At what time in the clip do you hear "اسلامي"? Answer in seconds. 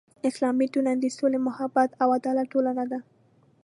0.29-0.67